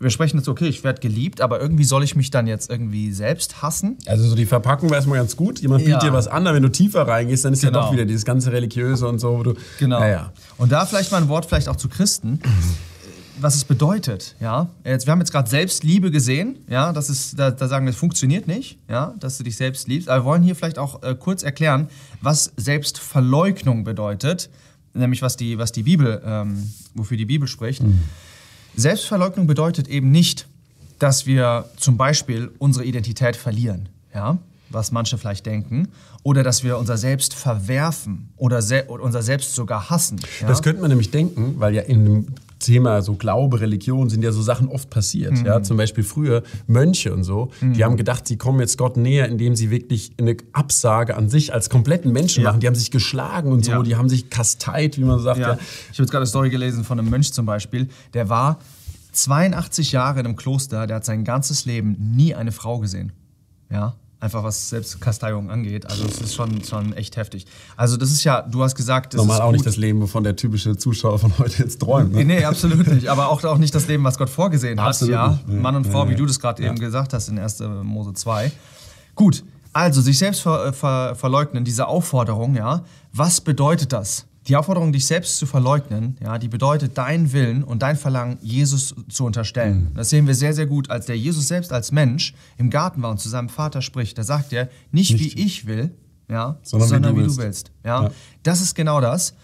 wir 0.01 0.09
sprechen 0.09 0.37
jetzt, 0.37 0.49
okay, 0.49 0.65
ich 0.67 0.83
werde 0.83 0.99
geliebt, 0.99 1.41
aber 1.41 1.61
irgendwie 1.61 1.83
soll 1.83 2.03
ich 2.03 2.15
mich 2.15 2.31
dann 2.31 2.47
jetzt 2.47 2.69
irgendwie 2.69 3.11
selbst 3.11 3.61
hassen? 3.61 3.97
Also 4.07 4.27
so 4.27 4.35
die 4.35 4.45
Verpackung 4.45 4.89
war 4.89 4.97
erstmal 4.97 5.19
ganz 5.19 5.35
gut. 5.37 5.59
Jemand 5.59 5.85
bietet 5.85 6.01
Ja. 6.03 6.09
dir 6.09 6.13
was 6.13 6.27
an, 6.27 6.47
aber 6.47 6.55
wenn 6.55 6.63
du 6.63 6.69
tiefer 6.71 7.07
reingehst, 7.07 7.45
dann 7.45 7.53
ist 7.53 7.61
ja 7.63 7.69
Genau. 7.69 7.83
doch 7.83 7.93
wieder 7.93 8.05
dieses 8.05 8.25
ganze 8.25 8.51
Religiöse 8.51 9.07
und 9.07 9.19
so. 9.19 9.37
Wo 9.37 9.43
du, 9.43 9.53
Genau. 9.79 9.99
Naja. 9.99 10.33
Und 10.57 10.71
da 10.71 10.85
vielleicht 10.85 11.11
mal 11.11 11.21
ein 11.21 11.27
Wort 11.29 11.45
vielleicht 11.45 11.69
auch 11.69 11.75
zu 11.75 11.87
Christen, 11.87 12.39
was 13.39 13.55
es 13.55 13.63
bedeutet. 13.63 14.35
Ja, 14.39 14.69
jetzt, 14.85 15.07
wir 15.07 15.11
haben 15.11 15.19
jetzt 15.19 15.31
gerade 15.31 15.49
Selbstliebe 15.49 16.11
gesehen. 16.11 16.57
Ja, 16.67 16.93
das 16.93 17.09
ist, 17.09 17.39
da, 17.39 17.49
da 17.51 17.67
sagen 17.67 17.85
wir, 17.85 17.91
es 17.91 17.95
funktioniert 17.97 18.47
nicht. 18.47 18.77
Ja, 18.89 19.13
dass 19.19 19.37
du 19.37 19.43
dich 19.43 19.55
selbst 19.57 19.87
liebst. 19.87 20.09
Aber 20.09 20.21
wir 20.23 20.25
wollen 20.25 20.43
hier 20.43 20.55
vielleicht 20.55 20.77
auch 20.79 21.01
äh, 21.03 21.15
kurz 21.15 21.41
erklären, 21.43 21.89
was 22.21 22.51
Selbstverleugnung 22.57 23.83
bedeutet, 23.83 24.49
nämlich 24.93 25.21
was 25.21 25.37
die, 25.37 25.57
was 25.57 25.71
die 25.71 25.83
Bibel, 25.83 26.21
ähm, 26.25 26.71
wofür 26.95 27.17
die 27.17 27.25
Bibel 27.25 27.47
spricht. 27.47 27.81
Selbstverleugnung 28.75 29.47
bedeutet 29.47 29.87
eben 29.87 30.11
nicht, 30.11 30.47
dass 30.99 31.25
wir 31.25 31.65
zum 31.77 31.97
Beispiel 31.97 32.51
unsere 32.59 32.85
Identität 32.85 33.35
verlieren, 33.35 33.89
ja, 34.13 34.37
was 34.69 34.91
manche 34.91 35.17
vielleicht 35.17 35.45
denken, 35.45 35.89
oder 36.23 36.43
dass 36.43 36.63
wir 36.63 36.77
unser 36.77 36.97
Selbst 36.97 37.33
verwerfen 37.33 38.29
oder 38.37 38.61
se 38.61 38.83
unser 38.83 39.21
Selbst 39.21 39.55
sogar 39.55 39.89
hassen. 39.89 40.19
Ja? 40.39 40.47
Das 40.47 40.61
könnte 40.61 40.81
man 40.81 40.89
nämlich 40.89 41.11
denken, 41.11 41.55
weil 41.57 41.73
ja 41.73 41.81
in 41.81 42.05
dem 42.05 42.27
Thema 42.65 43.01
so 43.01 43.15
Glaube, 43.15 43.59
Religion 43.61 44.09
sind 44.09 44.23
ja 44.23 44.31
so 44.31 44.41
Sachen 44.41 44.67
oft 44.69 44.89
passiert. 44.89 45.33
Mhm. 45.33 45.45
Ja, 45.45 45.61
zum 45.63 45.77
Beispiel 45.77 46.03
früher 46.03 46.43
Mönche 46.67 47.13
und 47.13 47.23
so, 47.23 47.51
die 47.61 47.83
haben 47.83 47.97
gedacht, 47.97 48.27
sie 48.27 48.37
kommen 48.37 48.59
jetzt 48.59 48.77
Gott 48.77 48.97
näher, 48.97 49.27
indem 49.27 49.55
sie 49.55 49.69
wirklich 49.71 50.11
eine 50.19 50.37
Absage 50.53 51.15
an 51.17 51.29
sich 51.29 51.53
als 51.53 51.69
kompletten 51.69 52.11
Menschen 52.11 52.43
Ja. 52.43 52.49
machen. 52.49 52.59
Die 52.61 52.67
haben 52.67 52.75
sich 52.75 52.91
geschlagen 52.91 53.51
und 53.51 53.65
so, 53.65 53.71
Ja. 53.71 53.83
die 53.83 53.95
haben 53.95 54.09
sich 54.09 54.29
kasteit, 54.29 54.97
wie 54.97 55.03
man 55.03 55.19
sagt. 55.19 55.39
Ja. 55.39 55.49
Ja. 55.49 55.53
Ich 55.55 55.97
habe 55.97 56.03
jetzt 56.03 56.11
gerade 56.11 56.17
eine 56.23 56.27
Story 56.27 56.49
gelesen 56.49 56.83
von 56.83 56.97
einem 56.99 57.09
Mönch 57.09 57.33
zum 57.33 57.45
Beispiel, 57.45 57.89
der 58.13 58.29
war 58.29 58.59
82 59.13 59.91
Jahre 59.91 60.19
in 60.21 60.25
einem 60.25 60.35
Kloster, 60.35 60.87
der 60.87 60.97
hat 60.97 61.05
sein 61.05 61.23
ganzes 61.23 61.65
Leben 61.65 61.95
nie 62.15 62.33
eine 62.33 62.51
Frau 62.51 62.79
gesehen. 62.79 63.11
Ja, 63.69 63.95
einfach 64.21 64.43
was 64.43 64.69
Selbstkasteiung 64.69 65.49
angeht. 65.49 65.89
Also 65.89 66.05
es 66.05 66.21
ist 66.21 66.35
schon, 66.35 66.63
schon 66.63 66.93
echt 66.93 67.17
heftig. 67.17 67.45
Also 67.75 67.97
das 67.97 68.11
ist 68.11 68.23
ja, 68.23 68.41
du 68.41 68.63
hast 68.63 68.75
gesagt, 68.75 69.13
das 69.13 69.17
Normal 69.17 69.35
ist 69.37 69.41
auch 69.41 69.45
gut. 69.47 69.53
nicht 69.53 69.65
das 69.65 69.77
Leben, 69.77 69.99
wovon 69.99 70.23
der 70.23 70.35
typische 70.35 70.77
Zuschauer 70.77 71.19
von 71.19 71.37
heute 71.39 71.63
jetzt 71.63 71.81
träumt. 71.81 72.13
Ne? 72.13 72.23
Nee, 72.23 72.45
absolut 72.45 72.87
nicht. 72.87 73.07
Aber 73.07 73.29
auch, 73.29 73.43
auch 73.43 73.57
nicht 73.57 73.73
das 73.73 73.87
Leben, 73.87 74.03
was 74.03 74.17
Gott 74.17 74.29
vorgesehen 74.29 74.79
hat. 74.79 74.89
Absolut 74.89 75.13
ja? 75.13 75.27
nicht. 75.29 75.47
Nee. 75.47 75.59
Mann 75.59 75.75
und 75.75 75.87
Frau, 75.87 76.03
Ja, 76.03 76.09
wie 76.09 76.11
ja. 76.13 76.17
du 76.17 76.25
das 76.27 76.39
gerade 76.39 76.63
eben 76.63 76.79
gesagt 76.79 77.13
hast 77.13 77.29
in 77.29 77.39
1. 77.39 77.63
Mose 77.83 78.13
2. 78.13 78.51
Gut, 79.15 79.43
also 79.73 80.01
sich 80.01 80.17
selbst 80.17 80.41
ver, 80.41 80.71
ver, 80.73 81.15
verleugnen, 81.15 81.65
diese 81.65 81.87
Aufforderung, 81.87 82.55
ja, 82.55 82.83
was 83.13 83.41
bedeutet 83.41 83.91
das? 83.91 84.25
Die 84.47 84.55
Aufforderung, 84.55 84.91
dich 84.91 85.05
selbst 85.05 85.37
zu 85.37 85.45
verleugnen, 85.45 86.17
ja, 86.21 86.39
die 86.39 86.47
bedeutet 86.47 86.97
deinen 86.97 87.31
Willen 87.31 87.63
und 87.63 87.83
dein 87.83 87.95
Verlangen, 87.95 88.37
Jesus 88.41 88.95
zu 89.07 89.25
unterstellen. 89.25 89.89
Mhm. 89.91 89.95
Das 89.95 90.09
sehen 90.09 90.25
wir 90.25 90.33
sehr, 90.33 90.53
sehr 90.53 90.65
gut, 90.65 90.89
als 90.89 91.05
der 91.05 91.17
Jesus 91.17 91.47
selbst 91.47 91.71
als 91.71 91.91
Mensch 91.91 92.33
im 92.57 92.69
Garten 92.71 93.03
war 93.03 93.11
und 93.11 93.19
zu 93.19 93.29
seinem 93.29 93.49
Vater 93.49 93.81
spricht. 93.81 94.17
Da 94.17 94.23
sagt 94.23 94.51
er, 94.51 94.69
nicht, 94.91 95.19
wie 95.19 95.39
ich 95.39 95.67
will, 95.67 95.91
ja, 96.31 96.57
Sondern 96.63 96.87
sondern, 96.87 97.15
wie 97.15 97.19
wie, 97.19 97.23
du 97.23 97.29
du 97.29 97.37
willst. 97.41 97.67
willst. 97.67 97.71
Ja? 97.83 98.03
Ja. 98.05 98.11
Das 98.43 98.61
ist 98.61 98.73
genau 98.73 99.01
das. 99.01 99.35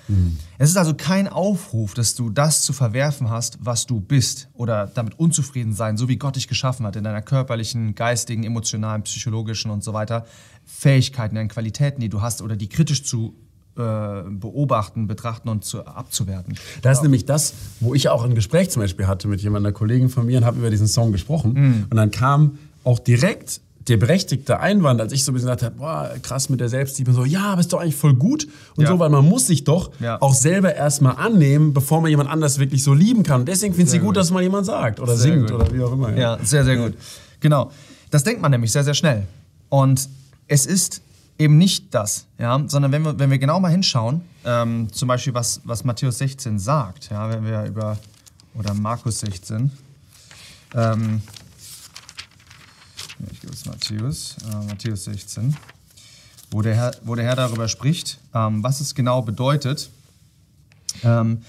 Es 0.57 0.69
ist 0.69 0.77
also 0.77 0.93
kein 0.93 1.27
Aufruf, 1.27 1.93
dass 1.93 2.15
du 2.15 2.29
das 2.29 2.61
zu 2.61 2.71
verwerfen 2.71 3.29
hast, 3.29 3.57
was 3.59 3.87
du 3.87 3.99
bist 3.99 4.47
oder 4.53 4.87
damit 4.87 5.19
unzufrieden 5.19 5.73
sein, 5.73 5.97
so 5.97 6.07
wie 6.07 6.15
Gott 6.15 6.37
dich 6.37 6.47
geschaffen 6.47 6.85
hat, 6.85 6.95
in 6.95 7.03
deiner 7.03 7.21
körperlichen, 7.21 7.93
geistigen, 7.93 8.45
emotionalen, 8.45 9.03
psychologischen 9.03 9.69
und 9.69 9.83
so 9.83 9.91
weiter 9.91 10.25
Fähigkeiten, 10.63 11.35
deinen 11.35 11.49
Qualitäten, 11.49 11.99
die 11.99 12.09
du 12.09 12.21
hast 12.21 12.41
oder 12.41 12.55
die 12.55 12.69
kritisch 12.69 13.03
zu 13.03 13.35
beobachten, 13.77 15.07
betrachten 15.07 15.50
und 15.50 15.63
zu, 15.63 15.86
abzuwerten. 15.86 16.55
Das 16.81 16.98
ist 16.98 17.03
nämlich 17.03 17.25
das, 17.25 17.53
wo 17.79 17.93
ich 17.93 18.10
auch 18.10 18.24
ein 18.24 18.36
Gespräch 18.36 18.69
zum 18.69 18.81
Beispiel 18.81 19.07
hatte 19.07 19.27
mit 19.27 19.41
jemandem, 19.41 19.67
einer 19.67 19.74
Kollegin 19.74 20.10
von 20.10 20.25
mir, 20.25 20.38
und 20.39 20.46
habe 20.46 20.60
über 20.60 20.69
diesen 20.69 20.88
Song 20.88 21.12
gesprochen. 21.12 21.53
Mhm. 21.53 21.86
Und 21.89 21.98
dann 21.98 22.12
kam 22.12 22.57
auch 22.84 23.00
direkt 23.00 23.62
der 23.88 23.96
berechtigte 23.98 24.60
Einwand, 24.60 25.00
als 25.00 25.13
ich 25.13 25.24
so 25.24 25.31
ein 25.31 25.36
bisschen 25.36 25.48
gesagt 25.48 25.63
habe, 25.63 25.75
boah, 25.75 26.12
krass 26.22 26.50
mit 26.50 26.60
der 26.60 26.67
Selbstliebe, 26.67 27.13
so, 27.13 27.24
ja, 27.24 27.46
aber 27.53 27.62
ist 27.62 27.72
doch 27.72 27.79
eigentlich 27.79 27.96
voll 27.96 28.15
gut 28.15 28.46
und 28.75 28.84
Ja. 28.84 28.89
so, 28.89 29.00
weil 29.00 29.10
man 29.10 29.24
muss 29.25 29.48
sich 29.48 29.63
doch 29.63 29.91
Ja. 30.01 30.22
auch 30.22 30.34
selber 30.34 30.75
erstmal 30.75 31.15
annehmen, 31.15 31.74
bevor 31.74 32.01
man 32.01 32.10
jemand 32.10 32.29
anders 32.29 32.60
wirklich 32.60 32.84
so 32.84 32.93
lieben 32.93 33.24
kann. 33.24 33.41
Und 33.41 33.46
deswegen 33.48 33.74
finde 33.74 33.86
ich 33.86 33.91
Sehr 33.91 34.00
gut, 34.01 34.07
gut. 34.10 34.17
dass 34.17 34.29
mal 34.31 34.43
jemand 34.43 34.65
sagt 34.65 35.00
oder 35.00 35.15
Sehr 35.15 35.34
singt 35.36 35.51
gut. 35.51 35.62
oder 35.62 35.74
wie 35.74 35.81
auch 35.81 35.93
immer. 35.93 36.13
Ja, 36.17 36.38
sehr, 36.43 36.65
sehr 36.65 36.75
gut. 36.75 36.96
Genau. 37.39 37.72
Das 38.12 38.24
denkt 38.25 38.41
man 38.41 38.51
nämlich 38.51 38.72
sehr, 38.74 38.84
sehr 38.84 38.93
schnell. 38.93 39.24
Und 39.69 40.10
es 40.50 40.65
ist 40.65 41.01
eben 41.39 41.58
nicht 41.58 41.94
das, 41.94 42.25
ja, 42.38 42.62
sondern 42.67 42.91
wenn 42.91 43.03
wir, 43.03 43.20
wenn 43.20 43.29
wir 43.29 43.38
genau 43.38 43.60
mal 43.60 43.72
hinschauen, 43.72 44.22
ähm, 44.44 44.91
zum 44.91 45.08
Beispiel 45.08 45.34
was, 45.34 45.62
was 45.63 45.84
Matthäus 45.84 46.17
16 46.17 46.60
sagt, 46.60 47.10
ja, 47.10 47.29
wenn 47.29 47.46
wir 47.46 47.63
über, 47.65 47.98
oder 48.56 48.74
Markus 48.74 49.20
16, 49.20 49.72
ähm, 50.74 51.22
ich 53.32 53.41
gebe 53.41 53.53
es 53.53 53.65
Matthäus, 53.65 54.36
äh, 54.51 54.65
Matthäus 54.65 55.06
16, 55.06 55.56
wo 56.51 56.62
der 56.62 56.75
Herr, 56.75 56.91
wo 57.03 57.15
der 57.15 57.25
Herr 57.25 57.36
darüber 57.36 57.67
spricht, 57.67 58.20
ähm, 58.34 58.63
was 58.63 58.82
es 58.82 58.96
genau 58.96 59.22
bedeutet, 59.22 59.89
ähm, 61.03 61.41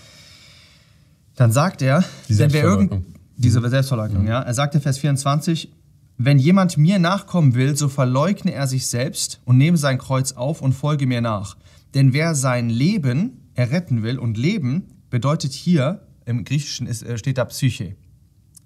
dann 1.37 1.52
sagt 1.52 1.83
er, 1.83 2.04
Die 2.28 2.37
wenn 2.38 2.52
wer 2.52 2.64
irgend, 2.64 2.90
Selbstverleugnung. 2.90 3.14
diese 3.37 3.68
Selbstverleugnung, 3.68 4.26
ja. 4.26 4.40
Er 4.42 4.54
sagte 4.54 4.80
Vers 4.80 4.99
24, 4.99 5.71
wenn 6.18 6.40
jemand 6.40 6.76
mir 6.76 6.98
nachkommen 6.98 7.54
will, 7.54 7.76
so 7.76 7.88
verleugne 7.88 8.52
er 8.52 8.66
sich 8.66 8.88
selbst 8.88 9.40
und 9.44 9.56
nehme 9.56 9.76
sein 9.76 9.98
Kreuz 9.98 10.32
auf 10.32 10.60
und 10.60 10.72
folge 10.72 11.06
mir 11.06 11.20
nach. 11.20 11.56
Denn 11.94 12.12
wer 12.12 12.34
sein 12.34 12.68
Leben 12.68 13.48
erretten 13.54 14.02
will 14.02 14.18
und 14.18 14.37
Leben 14.37 14.88
bedeutet 15.10 15.52
hier, 15.52 16.02
im 16.26 16.44
Griechischen 16.44 16.87
ist, 16.87 17.02
äh, 17.02 17.16
steht 17.16 17.38
da 17.38 17.44
Psyche. 17.44 17.96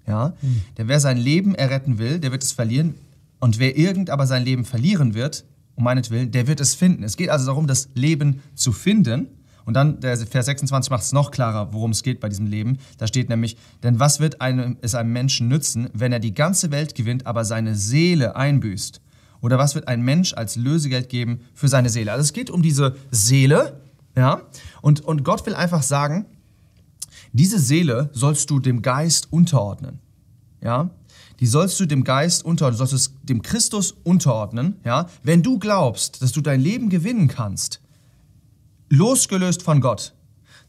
Ja? 0.07 0.33
Denn 0.77 0.87
wer 0.87 0.99
sein 0.99 1.17
Leben 1.17 1.55
erretten 1.55 1.99
will, 1.99 2.19
der 2.19 2.31
wird 2.31 2.43
es 2.43 2.51
verlieren. 2.51 2.95
Und 3.39 3.59
wer 3.59 3.77
irgend 3.77 4.09
aber 4.09 4.27
sein 4.27 4.43
Leben 4.43 4.65
verlieren 4.65 5.13
wird, 5.13 5.45
um 5.75 5.83
meinetwillen, 5.83 6.31
der 6.31 6.47
wird 6.47 6.59
es 6.59 6.75
finden. 6.75 7.03
Es 7.03 7.17
geht 7.17 7.29
also 7.29 7.45
darum, 7.45 7.67
das 7.67 7.89
Leben 7.93 8.41
zu 8.55 8.71
finden. 8.71 9.27
Und 9.65 9.75
dann, 9.75 9.99
der 9.99 10.17
Vers 10.17 10.45
26 10.45 10.91
macht 10.91 11.03
es 11.03 11.13
noch 11.13 11.31
klarer, 11.31 11.73
worum 11.73 11.91
es 11.91 12.03
geht 12.03 12.19
bei 12.19 12.29
diesem 12.29 12.47
Leben. 12.47 12.79
Da 12.97 13.07
steht 13.07 13.29
nämlich, 13.29 13.57
denn 13.81 13.99
was 13.99 14.19
wird 14.19 14.41
einem, 14.41 14.77
es 14.81 14.95
einem 14.95 15.13
Menschen 15.13 15.47
nützen, 15.47 15.89
wenn 15.93 16.11
er 16.11 16.19
die 16.19 16.33
ganze 16.33 16.71
Welt 16.71 16.95
gewinnt, 16.95 17.25
aber 17.25 17.45
seine 17.45 17.75
Seele 17.75 18.35
einbüßt? 18.35 19.01
Oder 19.41 19.57
was 19.57 19.75
wird 19.75 19.87
ein 19.87 20.01
Mensch 20.01 20.33
als 20.33 20.55
Lösegeld 20.55 21.09
geben 21.09 21.41
für 21.53 21.67
seine 21.67 21.89
Seele? 21.89 22.11
Also 22.11 22.21
es 22.21 22.33
geht 22.33 22.49
um 22.49 22.61
diese 22.61 22.95
Seele, 23.11 23.81
ja? 24.15 24.41
Und, 24.81 25.01
und 25.01 25.23
Gott 25.23 25.45
will 25.45 25.55
einfach 25.55 25.83
sagen, 25.83 26.25
diese 27.33 27.59
Seele 27.59 28.09
sollst 28.13 28.49
du 28.49 28.59
dem 28.59 28.81
Geist 28.81 29.27
unterordnen. 29.31 29.99
Ja? 30.61 30.91
Die 31.39 31.47
sollst 31.47 31.79
du 31.79 31.85
dem 31.85 32.03
Geist 32.03 32.45
unterordnen, 32.45 32.77
du 32.77 32.85
sollst 32.85 32.93
es 32.93 33.15
dem 33.23 33.41
Christus 33.41 33.95
unterordnen. 34.03 34.75
Ja? 34.85 35.07
Wenn 35.23 35.41
du 35.41 35.57
glaubst, 35.57 36.21
dass 36.21 36.31
du 36.31 36.41
dein 36.41 36.61
Leben 36.61 36.89
gewinnen 36.89 37.27
kannst, 37.27 37.81
losgelöst 38.93 39.63
von 39.63 39.81
Gott, 39.81 40.13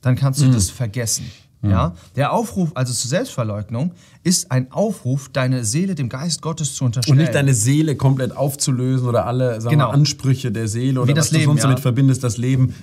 dann 0.01 0.17
kannst 0.17 0.41
du 0.41 0.51
das 0.51 0.71
vergessen. 0.71 1.31
Ja? 1.63 1.95
Der 2.15 2.33
Aufruf 2.33 2.73
also 2.75 2.93
zur 2.93 3.09
Selbstverleugnung 3.09 3.93
ist 4.23 4.51
ein 4.51 4.71
Aufruf, 4.71 5.31
deine 5.33 5.65
Seele 5.65 5.95
dem 5.95 6.11
Geist 6.11 6.43
Gottes 6.43 6.75
zu 6.75 6.85
Und 6.85 6.89
unterstellen. 6.89 7.19
nicht 7.19 7.35
deine 7.35 7.55
Seele 7.55 7.97
komplett 7.97 8.37
aufzulösen 8.37 9.09
oder 9.09 9.25
alle 9.27 9.59
Genau. 9.61 9.89
wir, 9.89 9.95
Ansprüche 9.95 10.53
der 10.53 10.69
Seele 10.69 11.01
oder 11.01 11.15
Wie 11.15 11.19
was 11.19 11.31
du 11.31 11.37
Leben, 11.37 11.47
sonst 11.47 11.63
ja. 11.63 11.69
damit 11.69 11.81
verbindest, 11.81 12.23
das 12.23 12.37
Leben. 12.37 12.75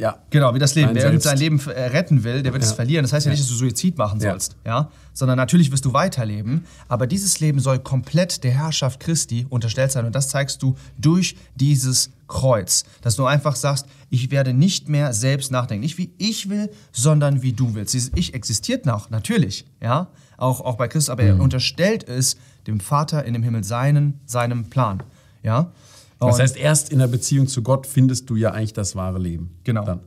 Ja. 0.00 0.18
Genau, 0.30 0.54
wie 0.54 0.58
das 0.58 0.74
Leben. 0.74 0.94
Wer 0.94 1.02
Selbst. 1.02 1.24
sein 1.24 1.36
Leben 1.38 1.60
äh, 1.68 1.82
retten 1.88 2.24
will, 2.24 2.42
der 2.42 2.52
wird 2.54 2.62
es 2.62 2.70
Ja. 2.70 2.76
verlieren. 2.76 3.02
Das 3.04 3.12
heißt 3.12 3.26
ja 3.26 3.30
nicht, 3.30 3.42
dass 3.42 3.48
du 3.50 3.54
Suizid 3.54 3.98
machen 3.98 4.18
Ja. 4.20 4.30
sollst, 4.30 4.56
ja? 4.64 4.90
Sondern 5.12 5.36
natürlich 5.36 5.70
wirst 5.70 5.84
du 5.84 5.92
weiterleben. 5.92 6.64
Aber 6.88 7.06
dieses 7.06 7.38
Leben 7.40 7.60
soll 7.60 7.78
komplett 7.80 8.42
der 8.42 8.52
Herrschaft 8.52 8.98
Christi 9.00 9.46
unterstellt 9.50 9.92
sein. 9.92 10.06
Und 10.06 10.14
das 10.14 10.28
zeigst 10.30 10.62
du 10.62 10.74
durch 10.96 11.36
dieses 11.54 12.10
Kreuz. 12.28 12.84
Dass 13.02 13.16
du 13.16 13.26
einfach 13.26 13.56
sagst, 13.56 13.86
ich 14.08 14.30
werde 14.30 14.54
nicht 14.54 14.88
mehr 14.88 15.12
selbst 15.12 15.50
nachdenken. 15.52 15.82
Nicht 15.82 15.98
wie 15.98 16.12
ich 16.16 16.48
will, 16.48 16.70
sondern 16.92 17.42
wie 17.42 17.52
du 17.52 17.74
willst. 17.74 17.92
Dieses 17.92 18.10
Ich 18.14 18.32
existiert 18.34 18.86
noch, 18.86 19.10
natürlich, 19.10 19.66
ja? 19.82 20.08
Auch, 20.38 20.62
auch 20.62 20.76
bei 20.76 20.88
Christus. 20.88 21.10
Aber 21.10 21.22
Mhm. 21.24 21.28
er 21.28 21.40
unterstellt 21.40 22.08
es 22.08 22.36
dem 22.66 22.80
Vater 22.80 23.24
in 23.26 23.34
dem 23.34 23.42
Himmel 23.42 23.64
seinen, 23.64 24.18
seinem 24.24 24.70
Plan, 24.70 25.02
ja? 25.42 25.70
Das 26.20 26.38
heißt, 26.38 26.56
erst 26.56 26.90
in 26.90 26.98
der 26.98 27.06
Beziehung 27.08 27.46
zu 27.48 27.62
Gott 27.62 27.86
findest 27.86 28.28
du 28.30 28.36
ja 28.36 28.52
eigentlich 28.52 28.72
das 28.74 28.94
wahre 28.94 29.18
Leben. 29.18 29.50
Genau. 29.64 29.84
Dann. 29.84 30.00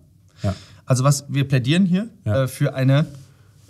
Ja. 0.44 0.54
Also 0.86 1.04
was 1.04 1.26
wir 1.30 1.48
plädieren 1.48 1.86
hier 1.86 2.10
Ja. 2.26 2.44
äh, 2.44 2.48
für 2.48 2.76
eine 2.76 3.08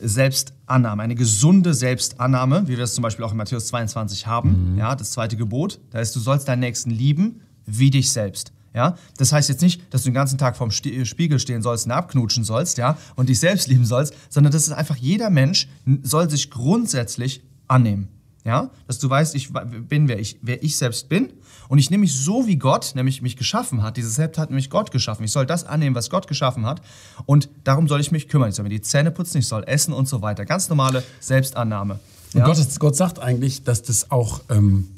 Selbstannahme, 0.08 1.02
eine 1.04 1.16
gesunde 1.16 1.74
Selbstannahme, 1.74 2.64
wie 2.64 2.70
wir 2.72 2.78
das 2.78 2.94
zum 2.94 3.02
Beispiel 3.04 3.24
auch 3.26 3.32
in 3.32 3.38
Matthäus 3.38 3.68
22 3.68 4.28
haben. 4.28 4.76
Ja, 4.78 4.96
das 4.96 5.12
zweite 5.12 5.38
Gebot. 5.38 5.80
Da 5.92 6.00
heißt, 6.00 6.16
du 6.16 6.20
sollst 6.20 6.48
deinen 6.48 6.60
Nächsten 6.60 6.92
lieben 6.92 7.42
wie 7.66 7.90
dich 7.90 8.12
selbst. 8.12 8.52
Ja, 8.76 8.98
das 9.18 9.32
heißt 9.32 9.50
jetzt 9.50 9.62
nicht, 9.62 9.82
dass 9.94 10.02
du 10.02 10.10
den 10.10 10.16
ganzen 10.16 10.40
Tag 10.40 10.58
vorm 10.58 10.72
Sti- 10.72 11.06
Spiegel 11.06 11.38
stehen 11.40 11.62
sollst 11.62 11.86
und 11.86 11.92
abknutschen 11.92 12.44
sollst, 12.44 12.80
ja, 12.80 12.98
und 13.16 13.30
dich 13.30 13.40
selbst 13.40 13.68
lieben 13.68 13.86
sollst, 13.86 14.16
sondern 14.30 14.52
das 14.52 14.64
ist 14.64 14.72
einfach 14.74 14.96
jeder 14.98 15.30
Mensch 15.30 15.68
soll 16.02 16.28
sich 16.30 16.50
grundsätzlich 16.50 17.44
annehmen. 17.68 18.08
Ja, 18.46 18.72
dass 18.88 19.00
du 19.00 19.10
weißt, 19.10 19.36
ich 19.36 19.54
bin, 19.54 20.10
wer 20.10 20.20
ich, 20.20 20.38
wer 20.42 20.62
ich 20.62 20.76
selbst 20.76 21.08
bin 21.08 21.32
und 21.70 21.78
ich 21.78 21.90
nehme 21.90 22.02
mich 22.02 22.14
so, 22.14 22.46
wie 22.46 22.58
Gott 22.58 22.92
nämlich 22.94 23.22
mich 23.22 23.38
geschaffen 23.38 23.82
hat. 23.82 23.96
Dieses 23.96 24.16
Selbst 24.16 24.38
hat 24.38 24.50
nämlich 24.50 24.70
Gott 24.70 24.92
geschaffen. 24.92 25.24
Ich 25.24 25.32
soll 25.32 25.46
das 25.46 25.64
annehmen, 25.66 25.96
was 25.96 26.10
Gott 26.10 26.28
geschaffen 26.28 26.66
hat 26.66 26.82
und 27.26 27.50
darum 27.64 27.88
soll 27.88 28.02
ich 28.02 28.12
mich 28.12 28.28
kümmern. 28.28 28.50
Ich 28.50 28.56
soll 28.56 28.64
mir 28.64 28.70
die 28.70 28.82
Zähne 28.82 29.12
putzen, 29.12 29.38
ich 29.38 29.48
soll 29.48 29.64
essen 29.66 29.94
und 29.94 30.10
so 30.10 30.22
weiter. 30.22 30.46
Ganz 30.46 30.68
normale 30.68 31.04
Selbstannahme. 31.22 32.00
Und 32.34 32.40
Ja? 32.40 32.46
Gott, 32.46 32.58
Gott 32.80 32.96
sagt 32.98 33.20
eigentlich, 33.20 33.64
dass 33.64 33.82
das 33.82 34.12
auch 34.12 34.42
ähm, 34.50 34.90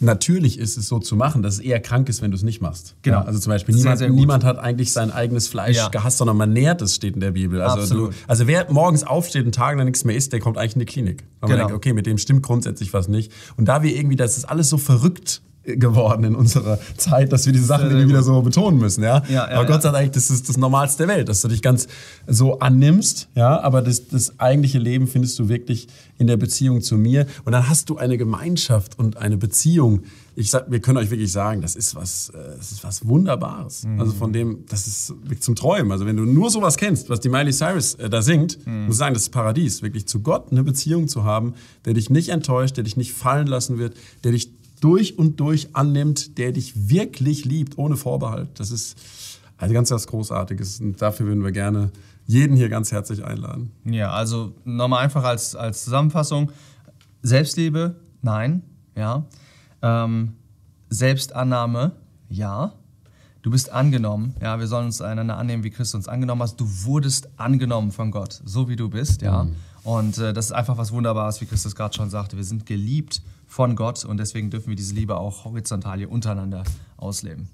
natürlich 0.00 0.58
ist, 0.58 0.76
es 0.76 0.86
so 0.88 0.98
zu 0.98 1.14
machen, 1.16 1.42
dass 1.42 1.54
es 1.54 1.60
eher 1.60 1.80
krank 1.80 2.08
ist, 2.08 2.22
wenn 2.22 2.30
du 2.30 2.36
es 2.36 2.42
nicht 2.42 2.60
machst. 2.60 2.96
Genau. 3.02 3.18
Ja, 3.20 3.24
also 3.24 3.38
zum 3.38 3.50
Beispiel, 3.50 3.74
Sehr, 3.74 3.82
niemand, 3.82 3.98
sehr 3.98 4.08
gut. 4.08 4.16
niemand 4.16 4.44
hat 4.44 4.58
eigentlich 4.58 4.92
sein 4.92 5.10
eigenes 5.10 5.48
Fleisch 5.48 5.76
Ja. 5.76 5.88
gehasst, 5.88 6.18
sondern 6.18 6.36
man 6.36 6.52
nährt 6.52 6.82
es, 6.82 6.94
steht 6.94 7.14
in 7.14 7.20
der 7.20 7.32
Bibel. 7.32 7.60
Also, 7.60 8.08
du, 8.08 8.10
also 8.26 8.46
wer 8.46 8.70
morgens 8.72 9.04
aufsteht 9.04 9.44
und 9.46 9.54
tagelang 9.54 9.86
nichts 9.86 10.04
mehr 10.04 10.16
isst, 10.16 10.32
der 10.32 10.40
kommt 10.40 10.58
eigentlich 10.58 10.74
in 10.74 10.80
die 10.80 10.86
Klinik. 10.86 11.24
Weil 11.40 11.48
man 11.50 11.56
Genau. 11.58 11.68
denkt, 11.68 11.76
okay, 11.76 11.92
mit 11.92 12.06
dem 12.06 12.18
stimmt 12.18 12.42
grundsätzlich 12.42 12.92
was 12.92 13.08
nicht. 13.08 13.30
Und 13.56 13.66
da 13.66 13.82
wir 13.82 13.94
irgendwie, 13.94 14.16
das 14.16 14.36
ist 14.36 14.44
alles 14.46 14.68
so 14.68 14.78
verrückt 14.78 15.42
geworden 15.64 16.24
in 16.24 16.34
unserer 16.34 16.78
Zeit, 16.96 17.32
dass 17.32 17.44
wir 17.46 17.52
diese 17.52 17.66
Sachen 17.66 17.86
irgendwie 17.90 18.08
wieder 18.08 18.22
so 18.22 18.40
betonen 18.42 18.78
müssen, 18.78 19.02
ja. 19.04 19.22
Ja, 19.28 19.48
ja, 19.50 19.58
aber 19.58 19.66
Gott 19.66 19.82
sagt 19.82 19.94
eigentlich, 19.94 20.12
das 20.12 20.30
ist 20.30 20.48
das 20.48 20.56
Normalste 20.56 21.06
der 21.06 21.16
Welt, 21.16 21.28
dass 21.28 21.42
du 21.42 21.48
dich 21.48 21.60
ganz 21.62 21.86
so 22.26 22.58
annimmst, 22.60 23.28
ja. 23.34 23.60
Aber 23.60 23.82
das, 23.82 24.08
das 24.08 24.38
eigentliche 24.40 24.78
Leben 24.78 25.06
findest 25.06 25.38
du 25.38 25.48
wirklich 25.48 25.88
in 26.18 26.26
der 26.26 26.36
Beziehung 26.36 26.80
zu 26.82 26.96
mir. 26.96 27.26
Und 27.44 27.52
dann 27.52 27.68
hast 27.68 27.88
du 27.90 27.96
eine 27.98 28.16
Gemeinschaft 28.18 28.98
und 28.98 29.16
eine 29.16 29.36
Beziehung. 29.36 30.02
Ich 30.36 30.50
sag, 30.50 30.70
wir 30.70 30.80
können 30.80 30.98
euch 30.98 31.10
wirklich 31.10 31.32
sagen, 31.32 31.60
das 31.60 31.76
ist 31.76 31.94
was, 31.94 32.30
äh, 32.30 32.56
das 32.56 32.72
ist 32.72 32.84
was 32.84 33.06
Wunderbares. 33.06 33.84
Mhm. 33.84 34.00
Also 34.00 34.12
von 34.12 34.32
dem, 34.32 34.64
das 34.68 34.86
ist 34.86 35.10
wirklich 35.22 35.40
zum 35.42 35.56
Träumen. 35.56 35.92
Also 35.92 36.06
wenn 36.06 36.16
du 36.16 36.24
nur 36.24 36.50
sowas 36.50 36.76
kennst, 36.76 37.08
was 37.10 37.20
die 37.20 37.28
Miley 37.28 37.52
Cyrus 37.52 37.94
äh, 37.94 38.08
da 38.08 38.22
singt, 38.22 38.58
Mhm. 38.66 38.86
muss 38.86 38.94
ich 38.94 38.98
sagen, 38.98 39.14
das 39.14 39.24
ist 39.24 39.30
Paradies. 39.30 39.82
Wirklich 39.82 40.06
zu 40.06 40.20
Gott 40.20 40.50
eine 40.50 40.62
Beziehung 40.62 41.08
zu 41.08 41.24
haben, 41.24 41.54
der 41.84 41.94
dich 41.94 42.10
nicht 42.10 42.28
enttäuscht, 42.30 42.76
der 42.76 42.84
dich 42.84 42.96
nicht 42.96 43.12
fallen 43.12 43.46
lassen 43.46 43.78
wird, 43.78 43.94
der 44.24 44.32
dich 44.32 44.50
durch 44.80 45.18
und 45.18 45.38
durch 45.40 45.74
annimmt, 45.74 46.38
der 46.38 46.52
dich 46.52 46.88
wirklich 46.88 47.44
liebt, 47.44 47.78
ohne 47.78 47.96
Vorbehalt. 47.96 48.48
Das 48.58 48.70
ist 48.70 48.96
also 49.56 49.74
ganz 49.74 49.90
was 49.90 50.06
Großartiges. 50.06 50.80
Und 50.80 51.00
dafür 51.00 51.26
würden 51.26 51.44
wir 51.44 51.52
gerne 51.52 51.90
jeden 52.26 52.56
hier 52.56 52.68
ganz 52.68 52.92
herzlich 52.92 53.24
einladen. 53.24 53.72
Ja, 53.84 54.10
also 54.12 54.54
nochmal 54.64 55.04
einfach 55.04 55.24
als, 55.24 55.54
als 55.54 55.84
Zusammenfassung. 55.84 56.50
Selbstliebe, 57.22 57.96
nein, 58.22 58.62
ja. 58.96 59.24
Ähm, 59.82 60.32
Selbstannahme, 60.88 61.92
ja. 62.28 62.72
Du 63.42 63.50
bist 63.50 63.70
angenommen, 63.70 64.34
ja. 64.40 64.58
Wir 64.58 64.66
sollen 64.66 64.86
uns 64.86 65.02
einander 65.02 65.36
annehmen, 65.36 65.64
wie 65.64 65.70
Christus 65.70 65.94
uns 65.94 66.08
angenommen 66.08 66.42
hat. 66.42 66.58
Du 66.58 66.66
wurdest 66.84 67.28
angenommen 67.36 67.90
von 67.90 68.10
Gott, 68.10 68.40
so 68.44 68.68
wie 68.68 68.76
du 68.76 68.88
bist, 68.88 69.22
ja. 69.22 69.46
Und 69.82 70.18
äh, 70.18 70.32
das 70.32 70.46
ist 70.46 70.52
einfach 70.52 70.76
was 70.76 70.92
Wunderbares, 70.92 71.40
wie 71.40 71.46
Christus 71.46 71.74
gerade 71.74 71.94
schon 71.94 72.10
sagte. 72.10 72.36
Wir 72.36 72.44
sind 72.44 72.66
geliebt 72.66 73.22
von 73.46 73.76
Gott 73.76 74.04
und 74.04 74.18
deswegen 74.18 74.50
dürfen 74.50 74.68
wir 74.68 74.76
diese 74.76 74.94
Liebe 74.94 75.16
auch 75.16 75.44
horizontal 75.44 75.98
hier 75.98 76.10
untereinander 76.10 76.64
ausleben. 76.96 77.48